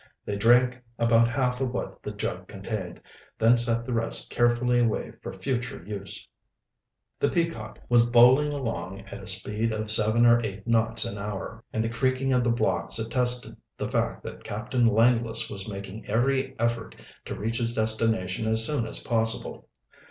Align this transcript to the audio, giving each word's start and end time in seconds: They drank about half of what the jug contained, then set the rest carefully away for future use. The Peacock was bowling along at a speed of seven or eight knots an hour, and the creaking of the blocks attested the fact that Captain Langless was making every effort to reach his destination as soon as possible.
They 0.25 0.35
drank 0.35 0.81
about 0.97 1.27
half 1.27 1.61
of 1.61 1.71
what 1.71 2.01
the 2.01 2.09
jug 2.11 2.47
contained, 2.47 2.99
then 3.37 3.55
set 3.55 3.85
the 3.85 3.93
rest 3.93 4.31
carefully 4.31 4.79
away 4.79 5.11
for 5.21 5.31
future 5.31 5.85
use. 5.85 6.27
The 7.19 7.29
Peacock 7.29 7.77
was 7.87 8.09
bowling 8.09 8.51
along 8.51 9.01
at 9.01 9.21
a 9.21 9.27
speed 9.27 9.71
of 9.71 9.91
seven 9.91 10.25
or 10.25 10.43
eight 10.43 10.65
knots 10.65 11.05
an 11.05 11.19
hour, 11.19 11.63
and 11.71 11.83
the 11.83 11.89
creaking 11.89 12.33
of 12.33 12.43
the 12.43 12.49
blocks 12.49 12.97
attested 12.97 13.55
the 13.77 13.87
fact 13.89 14.23
that 14.23 14.43
Captain 14.43 14.87
Langless 14.87 15.51
was 15.51 15.69
making 15.69 16.07
every 16.07 16.55
effort 16.59 16.95
to 17.25 17.35
reach 17.35 17.59
his 17.59 17.75
destination 17.75 18.47
as 18.47 18.65
soon 18.65 18.87
as 18.87 19.03
possible. 19.03 19.69